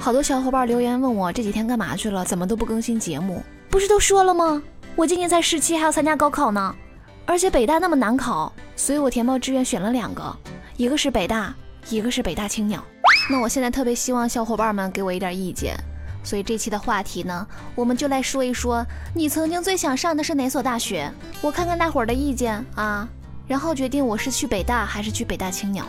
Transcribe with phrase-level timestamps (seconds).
[0.00, 3.42] 好多小伙伴留言问我这几天干嘛去了，怎么都不更新节目？
[3.68, 4.62] 不是都说了吗？
[4.96, 6.74] 我今年才十七，还要参加高考呢，
[7.26, 10.34] 而且北大那么难考，所以我填报志愿选了两个，
[10.78, 11.54] 一个是北大，
[11.90, 12.82] 一个是北大青鸟。
[13.30, 15.76] 那我现在特别希望小伙伴们给我一点意见，
[16.24, 21.12] 所以这期的话题呢，我们就来说一说你曾经最想上的是哪所大学？
[21.42, 23.06] 我看看大伙儿的意见啊，
[23.46, 25.86] 然后决定我是去北大还是去北大青鸟。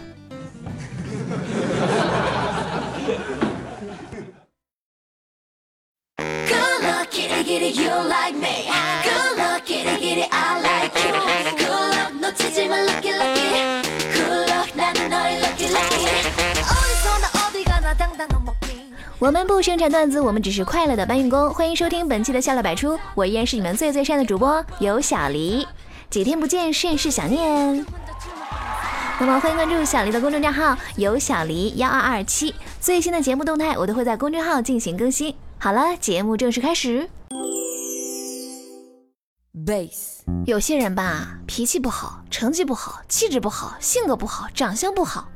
[19.19, 21.49] 我们不生产段子，我们只是快乐的搬运工。
[21.51, 25.67] 欢迎收听本期的笑料百出，我依然是你们最最善的主播有小黎。
[26.09, 27.85] 几天不见，甚是想念。
[29.19, 35.35] 那么欢迎关注小黎的公众账号有小黎幺二二七，最新的节目动态我都会在公众号进行更新。
[35.59, 37.07] 好了，节目正式开始。
[39.65, 45.29] Base，有些人吧，脾气不好，成绩不好，气质不好，性格不好，长相不好，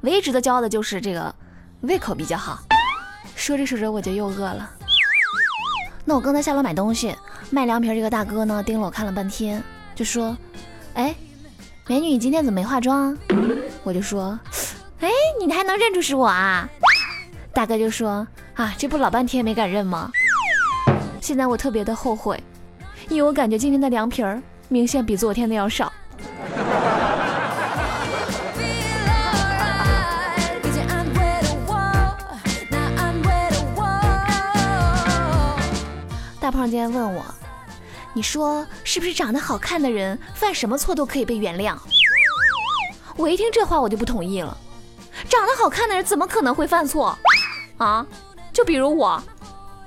[0.00, 1.32] 唯一值得骄傲的就是这个
[1.82, 2.58] 胃口比较好。
[3.36, 4.70] 说着说着我就又饿了。
[6.04, 7.14] 那我刚才下楼买东西，
[7.50, 9.62] 卖凉皮这个大哥呢盯了我看了半天，
[9.94, 10.36] 就说
[10.94, 11.14] ：“哎，
[11.86, 13.16] 美女，你今天怎么没化妆？”
[13.84, 14.38] 我就说
[15.00, 16.68] ：“哎，你还能认出是我啊？”
[17.54, 20.10] 大哥就说：“啊，这不老半天没敢认吗？
[21.20, 22.42] 现在我特别的后悔，
[23.10, 25.92] 因为我感觉今天的凉皮儿明显比昨天的要少。”
[36.40, 37.24] 大胖今天问我
[38.14, 41.76] ：“你说是不是长得好看的人犯什么错都可以被原谅？”
[43.16, 44.56] 我一听这话我就不同意了。
[45.28, 47.18] 长得好看的人怎么可能会犯错
[47.76, 48.06] 啊？
[48.52, 49.20] 就比如我，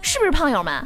[0.01, 0.85] 是不是胖友们？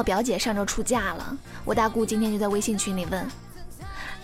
[0.00, 3.28] 我表姐上周出嫁了，我大姑今天就在微信群里问：“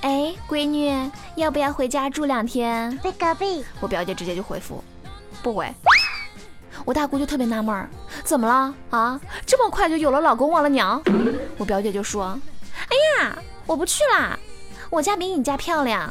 [0.01, 2.99] 哎，闺女，要不要回家住两天？”
[3.81, 4.83] 我表姐直接就回复
[5.45, 5.71] ：“不回。”
[6.87, 7.91] 我大姑就特别纳闷儿，
[8.25, 9.21] 怎么了啊？
[9.45, 10.99] 这么快就有了老公忘了娘？
[11.59, 12.41] 我表姐就说
[12.89, 13.37] ：“哎呀，
[13.67, 14.39] 我不去啦，
[14.89, 16.11] 我家比你家漂亮。”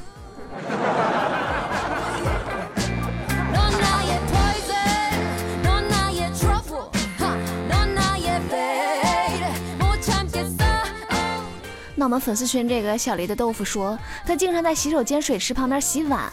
[12.05, 16.31] 我们粉丝群这个小黎的豆腐说，他经常在洗手间水池旁边洗碗，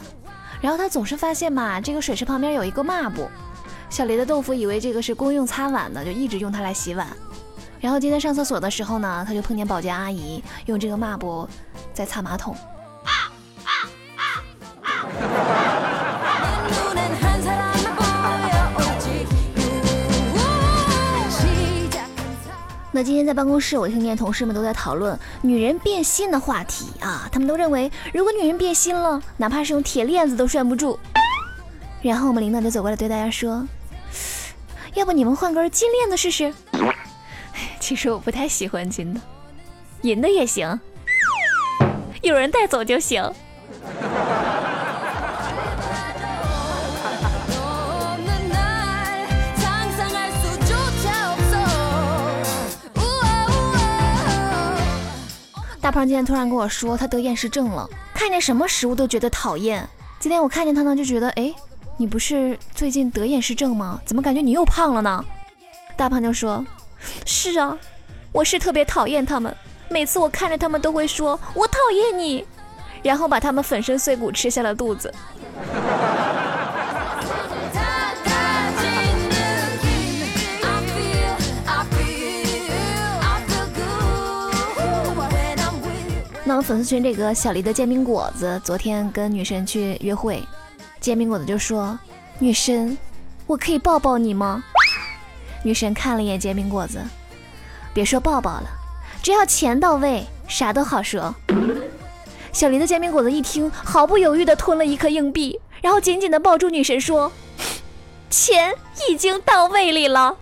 [0.60, 3.26] 然后他总是发现嘛，这个水池旁边有一个抹布。
[3.88, 7.08] 小黎的豆腐以为这个是公用擦碗的，就一直用它来洗碗。
[7.80, 11.48] 然后今天上厕所的时候呢，他就碰见保洁阿姨用这个抹布
[11.94, 12.54] 在擦马桶。
[23.02, 30.98] 今天在办公室，我听见同事们都在讨论女人变心的话题啊，他们都认为如果女人变心了，哪怕是用铁链子都拴不住。
[32.00, 33.66] 然后我们领导就走过来对大家说
[34.94, 36.52] ：“要不你们换根金链子试试？”
[37.80, 39.20] 其实我不太喜欢金的，
[40.02, 40.78] 银的也行，
[42.22, 43.22] 有人带走就行。
[55.82, 59.84] 大胖今天突然跟我说他得厌食症了，看见什么食物都觉得讨厌。
[60.20, 61.52] 今天我看见他呢，就觉得，哎，
[61.96, 64.00] 你不是最近得厌食症吗？
[64.06, 65.24] 怎么感觉你又胖了呢？
[65.96, 66.64] 大胖就说
[67.26, 67.76] ：“是啊，
[68.30, 69.52] 我是特别讨厌他们，
[69.88, 72.46] 每次我看着他们都会说我讨厌你，
[73.02, 75.12] 然后把他们粉身碎骨吃下了肚子。”
[86.62, 90.42] 粉丝群这个小黎的煎饼果子，昨天跟女神去约会，
[91.00, 91.98] 煎饼果子就说
[92.38, 92.96] ：“女神，
[93.46, 94.62] 我可以抱抱你吗？”
[95.64, 97.02] 女神看了一眼煎饼果子，
[97.92, 98.68] 别说抱抱了，
[99.22, 101.34] 只要钱到位，啥都好说。
[102.52, 107.32] 小黎的煎饼果子一听，毫不犹豫地吞了一颗硬币，然后紧紧地抱住女神说
[108.30, 108.72] ：“钱
[109.08, 110.36] 已经到位里了。”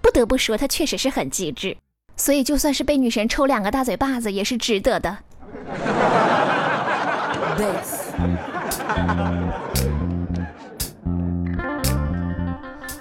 [0.00, 1.76] 不得不说，他确实是很机智。
[2.20, 5.16] 所以，就算是被女神抽两个大嘴巴子，也是值得的。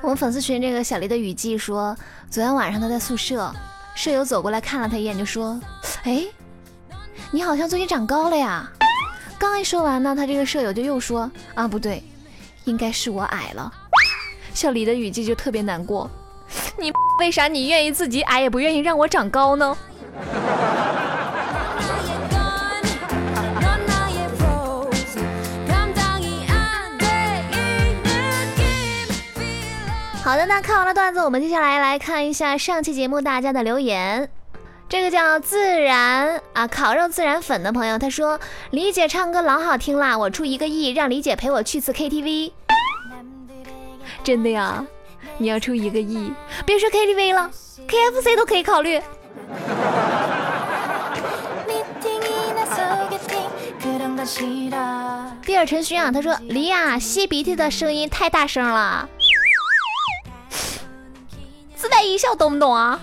[0.02, 1.96] 我我们粉丝群这个小黎的雨季说，
[2.32, 3.54] 昨天晚上他在宿舍，
[3.94, 5.62] 舍友走过来看了他一眼，就说
[6.02, 6.26] ：“哎，
[7.30, 8.68] 你好像最近长高了呀。”
[9.38, 12.02] 刚一说完呢，他这个舍友就又说：“啊，不对，
[12.64, 13.72] 应该是我矮了。”
[14.52, 16.10] 小黎的雨季就特别难过，
[16.80, 19.78] 你为啥你愿意自己矮，也不愿意让我长高呢？
[30.24, 34.30] 好的，那看完了段子，我们接下来来看一下上期节目大家的留言。
[34.88, 38.40] 这个叫自然啊烤肉自然粉的朋友，他说
[38.72, 42.52] ：“李姐唱歌老好听啦，我出一个亿让李姐陪我去次 KTV。”
[44.24, 44.86] 真的呀？
[45.38, 46.34] 你要出一个亿，
[46.66, 47.50] 别说 KTV 了
[47.88, 49.02] ，KFC 都可以考虑。
[55.46, 59.08] 第二陈勋啊，他说：“李亚吸鼻涕的声音太大声了。”
[61.76, 63.00] 自带音效，懂不懂啊？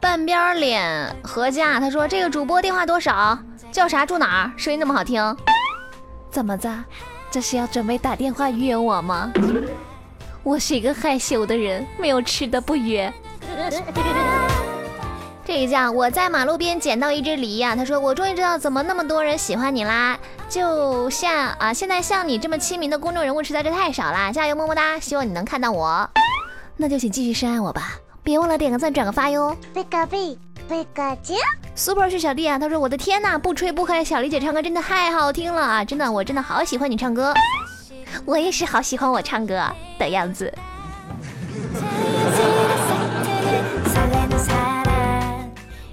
[0.00, 3.38] 半边脸何家，他说这个主播电话多少？
[3.72, 4.04] 叫啥？
[4.04, 4.52] 住哪儿？
[4.56, 5.34] 声音那么好听？
[6.30, 6.68] 怎么着？
[7.30, 9.32] 这是要准备打电话约我吗？
[10.42, 13.10] 我是一个害羞的人，没有吃的不约。
[15.44, 20.18] 这一叫我在马路边捡到一只梨呀，他说我终于知道怎么那么多人喜欢你啦。
[20.48, 24.30] 就像啊，现在像你这么亲民的公众人物实在是太少啦！
[24.30, 25.00] 加油，么么哒！
[25.00, 26.08] 希望你能看到我，
[26.76, 29.56] 那就请继续深爱我吧，别忘了点个赞、转个发哟。
[30.72, 31.34] 贝卡贝，贝卡姐
[31.74, 32.58] ，super 是小弟啊！
[32.58, 35.84] 他说：“我的天呐，不吹不黑，小丽姐唱歌真的太好听了啊！
[35.84, 37.34] 真的，我真的好喜欢你唱歌，
[38.24, 39.62] 我也是好喜欢我唱歌
[39.98, 40.50] 的样子。”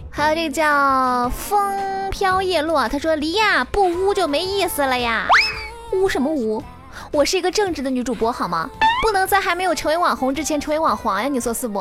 [0.09, 5.27] 还有这个叫风飘叶落，他说离呀不污就没意思了呀，
[5.91, 6.63] 污什么污？
[7.11, 8.69] 我是一个正直的女主播好吗？
[9.01, 11.77] 不能在还没有成为网红之前成为网黄呀，你说是不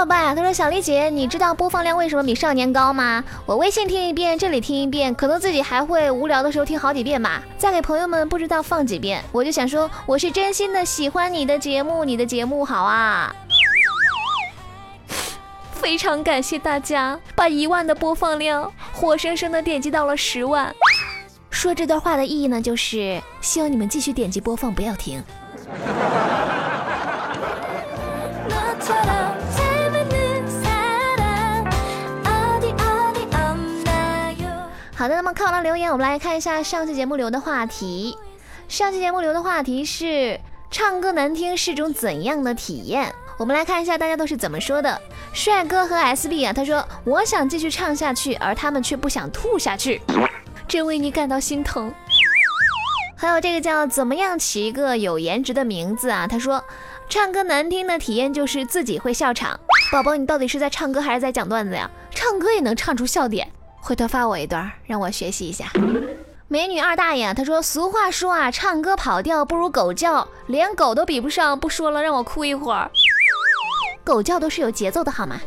[0.00, 3.22] ？Hello，爸，他说小丽姐，你知道播放量为什么比少年高吗？
[3.44, 9.22] 我微信听一遍，这里听一遍，可能自己还会无聊的时候听好几遍吧，再给朋友们不知道放几遍。
[9.30, 13.30] 我就想说，我是真心的喜欢你的节目，你的节目好啊！
[15.70, 20.74] 非常感谢大家把一万的播放量活生生的点击到了十万。
[21.50, 25.22] 说这段话的意义呢，就是希望你们继续点击播放，不要停。
[35.00, 38.18] 好的，那么看完了留言，我们来看一下上期节目留的话题。
[38.68, 40.38] 上期节目留的话题是
[40.70, 43.10] 唱歌难听是种怎样的体验？
[43.38, 45.00] 我们来看一下大家都是怎么说的。
[45.32, 50.02] 帅哥和 SB 啊，他说我想继续唱下去，而他们却不想吐下去，
[50.68, 51.90] 真为你感到心疼。
[53.16, 56.26] 还有这个叫怎么样起一个有颜值的名字啊？
[56.26, 56.62] 他说
[57.08, 59.58] 唱歌难听的体验就是自己会笑场。
[59.90, 61.90] 宝宝，你到底是在唱歌还是在讲段子呀？
[62.10, 63.50] 唱歌也能唱出笑点。
[63.80, 65.66] 回头发我一段，让我学习一下。
[66.48, 72.90] 美女二大爷，他说：“俗话说啊，唱歌跑调不如狗叫，连狗都比不上。”不说了，让我哭一会儿。
[74.04, 75.40] 狗叫都是有节奏的，好吗？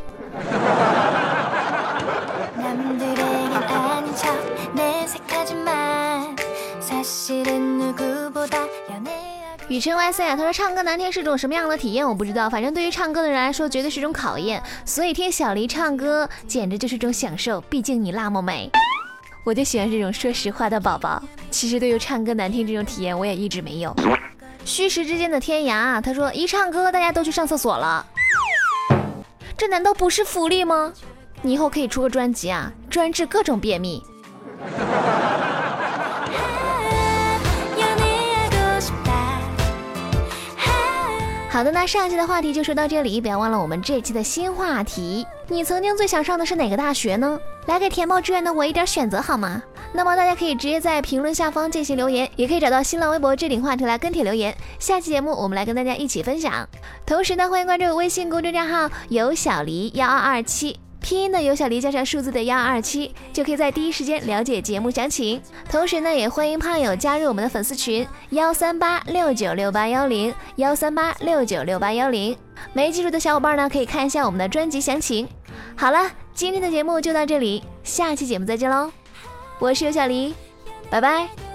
[9.69, 12.07] 雨辰 Y C 啊，他说唱歌难听是种什么样的体验？
[12.07, 14.61] 我不知道，反正对于唱歌的人来说，绝对是种考验。
[14.85, 18.69] 所以听小黎唱歌简直就是种享受，毕竟你那么美。
[19.45, 21.21] 我就喜欢这种说实话的宝宝。
[21.49, 23.95] 其实对于唱歌难听这种体验，我也一直没有。
[24.65, 28.05] 虚实之间的天涯，他说一唱歌大家都去上厕所了，
[29.57, 30.91] 这难道不是福利吗？
[31.41, 34.03] 你以后可以出个专辑啊，专治各种便秘。
[41.53, 45.23] 好的，那上一期的话题就说到这里，不要忘了我们这期的新话题。
[45.47, 47.39] 你曾经最想上的是哪个大学呢？
[47.67, 49.61] 来给填报志愿的我一点选择好吗？
[49.93, 54.57] 那么大家可以直接在评论下方进行留言，也可以找到新浪微博置顶话题来跟帖留言。
[54.79, 56.67] 下期节目我们来跟大家一起分享。
[57.05, 60.79] 同时呢，欢迎关注微信公众账号有小黎幺二二七。
[61.03, 65.39] 拼音的有小黎加上数字的幺二七，就可以在第一时间了解节目详情。
[65.69, 72.35] 同时呢，也欢迎胖友加入我们的粉丝群幺三八六九六八幺零幺三八六九六八幺零。
[72.71, 75.27] 没记住的小伙伴呢，可以看一下我们的专辑详情。
[75.75, 78.89] 好了，今天的节目就到这里，下期节目再见喽！
[79.59, 80.33] 我是尤小黎，
[80.89, 81.52] 拜拜。